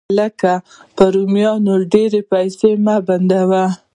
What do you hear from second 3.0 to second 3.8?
بندوه